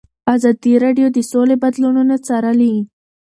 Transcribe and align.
ازادي 0.35 0.73
راډیو 0.83 1.07
د 1.15 1.19
سوله 1.31 1.55
بدلونونه 1.63 2.15
څارلي. 2.27 2.73